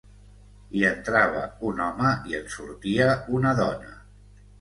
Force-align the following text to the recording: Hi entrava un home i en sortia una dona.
Hi 0.77 0.85
entrava 0.87 1.43
un 1.71 1.81
home 1.87 2.13
i 2.31 2.37
en 2.37 2.47
sortia 2.55 3.11
una 3.41 3.53
dona. 3.61 3.93